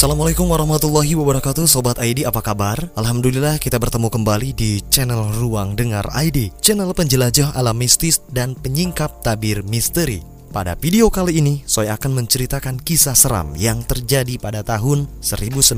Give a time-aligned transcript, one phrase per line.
[0.00, 1.68] Assalamualaikum warahmatullahi wabarakatuh.
[1.68, 2.88] Sobat ID apa kabar?
[2.96, 9.20] Alhamdulillah kita bertemu kembali di channel Ruang Dengar ID Channel penjelajah alam mistis dan penyingkap
[9.20, 10.24] tabir misteri.
[10.56, 15.68] Pada video kali ini saya akan menceritakan kisah seram yang terjadi pada tahun 1985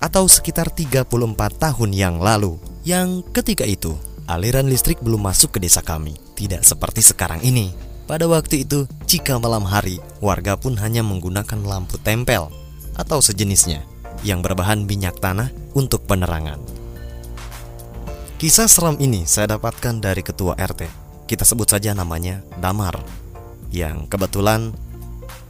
[0.00, 1.12] Atau sekitar 34
[1.60, 2.56] tahun yang lalu.
[2.88, 4.00] Yang ketika itu
[4.32, 6.16] aliran listrik belum masuk ke desa kami.
[6.32, 11.98] Tidak seperti sekarang ini pada waktu itu, jika malam hari, warga pun hanya menggunakan lampu
[11.98, 12.54] tempel
[12.94, 13.82] atau sejenisnya
[14.22, 16.62] yang berbahan minyak tanah untuk penerangan.
[18.36, 20.86] Kisah seram ini saya dapatkan dari ketua RT.
[21.26, 23.02] Kita sebut saja namanya Damar.
[23.74, 24.70] Yang kebetulan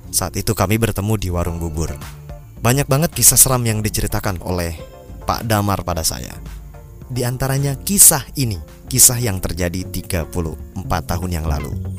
[0.09, 1.93] saat itu kami bertemu di warung bubur.
[2.65, 4.79] Banyak banget kisah seram yang diceritakan oleh
[5.29, 6.33] Pak Damar pada saya.
[7.07, 10.31] Di antaranya kisah ini, kisah yang terjadi 34
[10.87, 11.96] tahun yang lalu.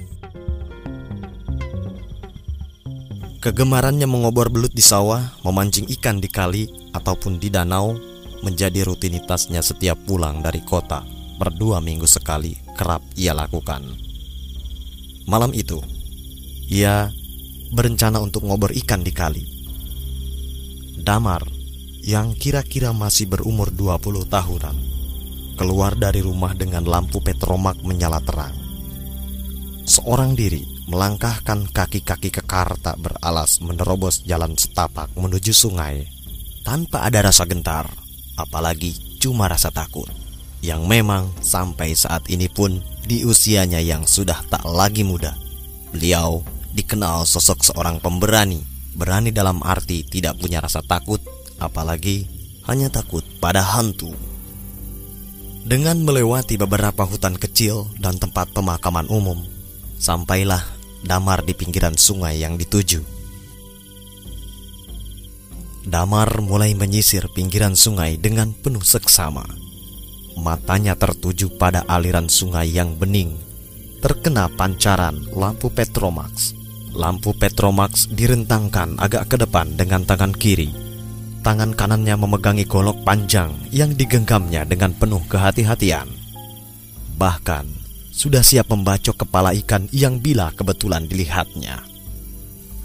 [3.38, 7.94] Kegemarannya mengobor belut di sawah, memancing ikan di kali ataupun di danau
[8.42, 11.06] menjadi rutinitasnya setiap pulang dari kota.
[11.38, 13.86] Berdua minggu sekali kerap ia lakukan.
[15.30, 15.78] Malam itu,
[16.66, 17.14] ia
[17.78, 19.44] berencana untuk ngobor ikan di kali.
[20.98, 21.46] Damar,
[22.02, 24.78] yang kira-kira masih berumur 20 tahunan,
[25.62, 28.58] keluar dari rumah dengan lampu petromak menyala terang.
[29.86, 36.08] Seorang diri melangkahkan kaki-kaki kekar tak beralas menerobos jalan setapak menuju sungai
[36.64, 37.88] tanpa ada rasa gentar,
[38.40, 40.08] apalagi cuma rasa takut.
[40.64, 45.36] Yang memang sampai saat ini pun di usianya yang sudah tak lagi muda,
[45.96, 46.44] beliau
[46.76, 48.64] dikenal sosok seorang pemberani,
[48.96, 51.24] berani dalam arti tidak punya rasa takut,
[51.60, 52.28] apalagi
[52.68, 54.12] hanya takut pada hantu.
[55.68, 59.44] Dengan melewati beberapa hutan kecil dan tempat pemakaman umum,
[60.00, 63.18] sampailah Damar di pinggiran sungai yang dituju.
[65.88, 69.48] Damar mulai menyisir pinggiran sungai dengan penuh seksama.
[70.36, 73.40] Matanya tertuju pada aliran sungai yang bening,
[74.04, 76.52] terkena pancaran lampu Petromax.
[76.92, 80.74] Lampu Petromax direntangkan agak ke depan dengan tangan kiri.
[81.46, 86.10] Tangan kanannya memegangi golok panjang yang digenggamnya dengan penuh kehati-hatian.
[87.16, 87.87] Bahkan
[88.18, 91.86] sudah siap membacok kepala ikan yang bila kebetulan dilihatnya.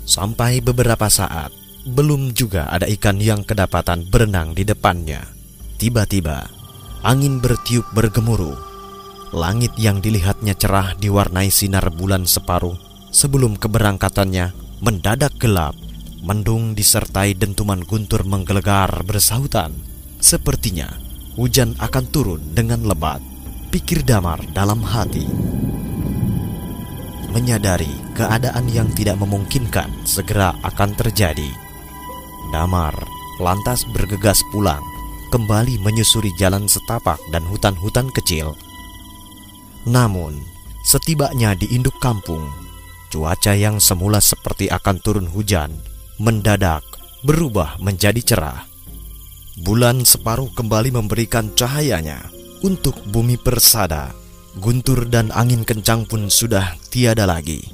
[0.04, 1.48] Sampai beberapa saat,
[1.88, 5.25] belum juga ada ikan yang kedapatan berenang di depannya.
[5.81, 6.53] Tiba-tiba,
[7.00, 8.60] angin bertiup bergemuruh.
[9.32, 12.76] Langit yang dilihatnya cerah diwarnai sinar bulan separuh
[13.09, 14.53] sebelum keberangkatannya
[14.84, 15.72] mendadak gelap.
[16.22, 19.72] Mendung disertai dentuman guntur menggelegar bersahutan.
[20.22, 20.87] Sepertinya
[21.34, 23.31] hujan akan turun dengan lebat
[23.72, 25.25] pikir Damar dalam hati.
[27.33, 31.49] Menyadari keadaan yang tidak memungkinkan segera akan terjadi,
[32.53, 32.93] Damar
[33.41, 34.84] lantas bergegas pulang,
[35.33, 38.53] kembali menyusuri jalan setapak dan hutan-hutan kecil.
[39.89, 40.37] Namun,
[40.84, 42.44] setibanya di induk kampung,
[43.09, 45.72] cuaca yang semula seperti akan turun hujan
[46.21, 46.84] mendadak
[47.25, 48.69] berubah menjadi cerah.
[49.65, 54.15] Bulan separuh kembali memberikan cahayanya untuk bumi persada.
[54.59, 57.65] Guntur dan angin kencang pun sudah tiada lagi.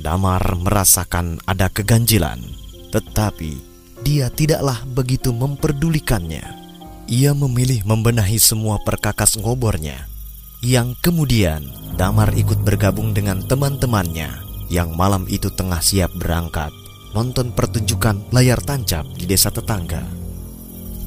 [0.00, 2.40] Damar merasakan ada keganjilan,
[2.90, 3.60] tetapi
[4.00, 6.42] dia tidaklah begitu memperdulikannya.
[7.10, 10.06] Ia memilih membenahi semua perkakas ngobornya,
[10.62, 11.66] yang kemudian
[11.98, 14.30] Damar ikut bergabung dengan teman-temannya
[14.70, 16.70] yang malam itu tengah siap berangkat
[17.10, 20.06] nonton pertunjukan layar tancap di desa tetangga.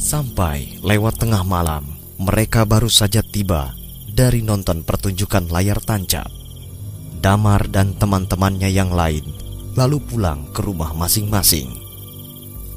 [0.04, 1.88] Sampai lewat tengah malam,
[2.22, 3.74] mereka baru saja tiba
[4.14, 6.30] dari nonton pertunjukan layar tancap.
[7.24, 9.26] Damar dan teman-temannya yang lain
[9.74, 11.74] lalu pulang ke rumah masing-masing.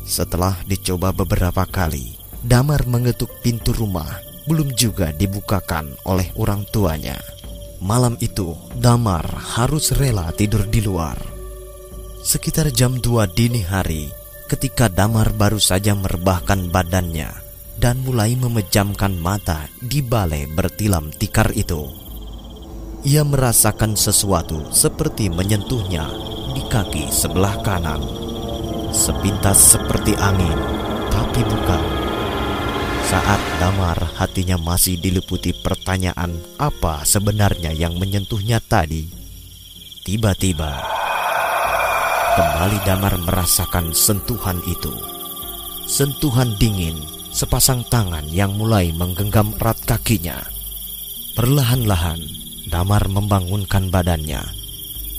[0.07, 4.09] Setelah dicoba beberapa kali, Damar mengetuk pintu rumah
[4.47, 7.19] belum juga dibukakan oleh orang tuanya.
[7.83, 9.27] Malam itu, Damar
[9.59, 11.19] harus rela tidur di luar.
[12.25, 14.09] Sekitar jam 2 dini hari,
[14.49, 17.46] ketika Damar baru saja merebahkan badannya
[17.77, 21.85] dan mulai memejamkan mata di balai bertilam tikar itu.
[23.07, 26.09] Ia merasakan sesuatu seperti menyentuhnya
[26.57, 28.03] di kaki sebelah kanan.
[28.91, 30.57] Sepintas seperti angin,
[31.13, 31.83] tapi bukan.
[33.07, 39.07] Saat damar hatinya masih diliputi pertanyaan apa sebenarnya yang menyentuhnya tadi.
[40.03, 40.83] Tiba-tiba,
[42.35, 44.91] kembali damar merasakan sentuhan itu.
[45.87, 46.99] Sentuhan dingin
[47.37, 50.41] sepasang tangan yang mulai menggenggam erat kakinya.
[51.37, 52.17] Perlahan-lahan,
[52.73, 54.41] Damar membangunkan badannya.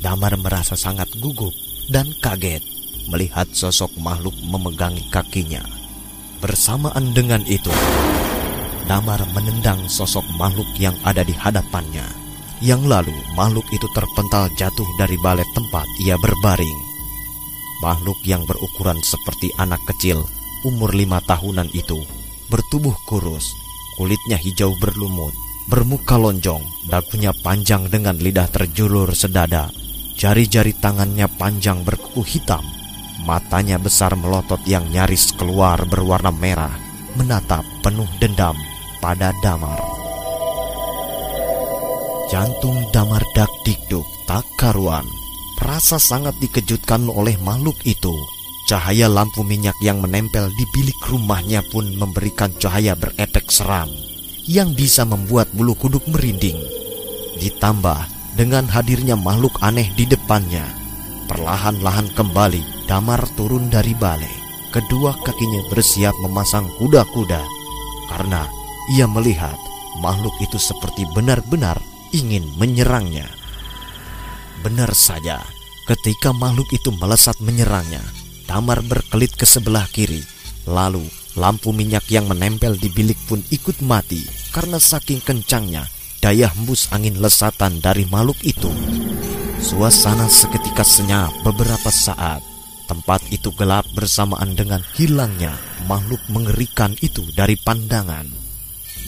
[0.02, 1.54] Damar merasa sangat gugup
[1.94, 2.66] dan kaget.
[3.08, 5.64] melihat sosok makhluk memegangi kakinya.
[6.44, 7.72] Bersamaan dengan itu,
[8.84, 12.04] Damar menendang sosok makhluk yang ada di hadapannya.
[12.60, 16.80] Yang lalu makhluk itu terpental jatuh dari balet tempat ia berbaring.
[17.80, 20.28] Makhluk yang berukuran seperti anak kecil,
[20.66, 22.02] umur lima tahunan itu,
[22.50, 23.54] bertubuh kurus,
[24.00, 25.36] kulitnya hijau berlumut,
[25.68, 29.70] bermuka lonjong, dagunya panjang dengan lidah terjulur sedada,
[30.16, 32.64] jari-jari tangannya panjang berkuku hitam,
[33.28, 36.74] matanya besar melotot yang nyaris keluar berwarna merah,
[37.20, 38.56] menatap penuh dendam
[39.04, 39.78] pada Damar.
[42.28, 45.08] Jantung Damar dak dikduk tak karuan.
[45.58, 48.14] Rasa sangat dikejutkan oleh makhluk itu.
[48.68, 53.88] Cahaya lampu minyak yang menempel di bilik rumahnya pun memberikan cahaya berefek seram
[54.44, 56.60] yang bisa membuat bulu kuduk merinding.
[57.40, 60.68] Ditambah dengan hadirnya makhluk aneh di depannya.
[61.32, 64.32] Perlahan-lahan kembali Damar turun dari balai.
[64.72, 67.44] Kedua kakinya bersiap memasang kuda-kuda
[68.08, 68.48] karena
[68.92, 69.56] ia melihat
[70.00, 71.80] makhluk itu seperti benar-benar
[72.16, 73.28] ingin menyerangnya.
[74.64, 75.44] Benar saja,
[75.88, 78.04] ketika makhluk itu melesat menyerangnya,
[78.48, 80.24] Damar berkelit ke sebelah kiri.
[80.64, 81.04] Lalu,
[81.36, 84.24] lampu minyak yang menempel di bilik pun ikut mati
[84.56, 85.86] karena saking kencangnya
[86.24, 88.72] daya hembus angin lesatan dari makhluk itu.
[89.60, 92.42] Suasana seketika senyap beberapa saat.
[92.88, 95.60] Tempat itu gelap bersamaan dengan hilangnya
[95.92, 98.32] makhluk mengerikan itu dari pandangan.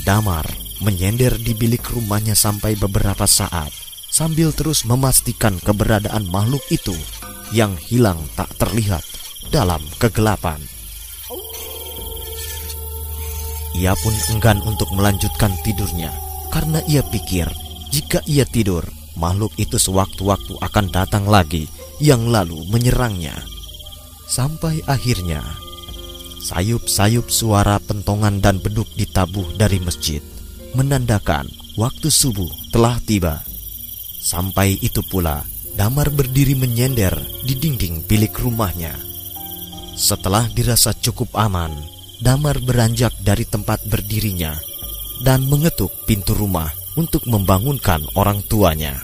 [0.03, 0.43] Damar
[0.83, 3.71] menyender di bilik rumahnya sampai beberapa saat
[4.09, 6.95] sambil terus memastikan keberadaan makhluk itu
[7.55, 9.05] yang hilang tak terlihat
[9.47, 10.59] dalam kegelapan.
[13.79, 16.11] Ia pun enggan untuk melanjutkan tidurnya
[16.51, 17.47] karena ia pikir
[17.89, 18.83] jika ia tidur,
[19.15, 21.71] makhluk itu sewaktu-waktu akan datang lagi
[22.03, 23.33] yang lalu menyerangnya.
[24.29, 25.41] Sampai akhirnya
[26.39, 30.23] Sayup-sayup suara pentongan dan beduk ditabuh dari masjid
[30.71, 33.43] menandakan waktu subuh telah tiba.
[34.23, 35.43] Sampai itu pula,
[35.75, 37.15] Damar berdiri menyender
[37.47, 39.08] di dinding bilik rumahnya.
[39.99, 41.75] Setelah dirasa cukup aman,
[42.23, 44.55] Damar beranjak dari tempat berdirinya
[45.27, 48.95] dan mengetuk pintu rumah untuk membangunkan orang tuanya.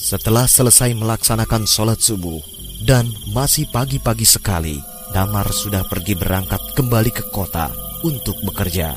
[0.00, 2.40] Setelah selesai melaksanakan sholat subuh
[2.88, 3.04] dan
[3.36, 4.80] masih pagi-pagi sekali,
[5.12, 7.68] Damar sudah pergi berangkat kembali ke kota
[8.00, 8.96] untuk bekerja.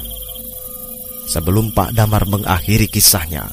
[1.28, 3.52] Sebelum Pak Damar mengakhiri kisahnya,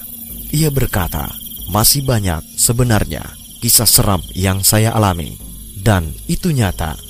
[0.54, 1.30] ia berkata,
[1.70, 3.22] masih banyak sebenarnya
[3.58, 5.34] kisah seram yang saya alami.
[5.78, 7.07] Dan itu nyata.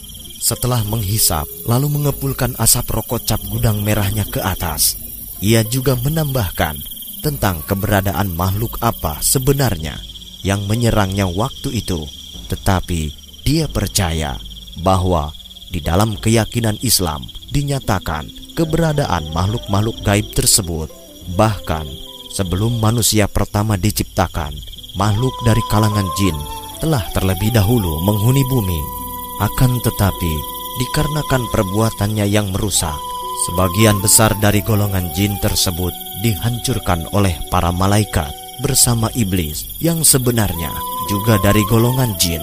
[0.48, 4.96] Setelah menghisap, lalu mengepulkan asap rokok cap gudang merahnya ke atas,
[5.44, 6.80] ia juga menambahkan
[7.20, 10.00] tentang keberadaan makhluk apa sebenarnya
[10.40, 12.08] yang menyerangnya waktu itu.
[12.48, 13.12] Tetapi
[13.44, 14.40] dia percaya
[14.80, 15.36] bahwa
[15.68, 20.88] di dalam keyakinan Islam dinyatakan keberadaan makhluk-makhluk gaib tersebut.
[21.36, 21.84] Bahkan
[22.32, 24.56] sebelum manusia pertama diciptakan,
[24.96, 26.36] makhluk dari kalangan jin
[26.80, 28.97] telah terlebih dahulu menghuni bumi.
[29.38, 30.34] Akan tetapi,
[30.82, 32.98] dikarenakan perbuatannya yang merusak,
[33.46, 35.94] sebagian besar dari golongan jin tersebut
[36.26, 40.74] dihancurkan oleh para malaikat bersama iblis yang sebenarnya
[41.06, 42.42] juga dari golongan jin.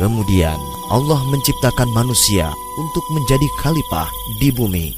[0.00, 0.56] Kemudian
[0.88, 2.48] Allah menciptakan manusia
[2.80, 4.08] untuk menjadi khalifah
[4.40, 4.88] di bumi.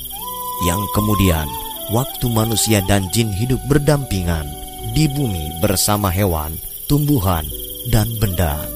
[0.62, 1.50] Yang kemudian
[1.90, 4.46] waktu manusia dan jin hidup berdampingan
[4.94, 6.54] di bumi bersama hewan,
[6.86, 7.42] tumbuhan,
[7.90, 8.73] dan benda.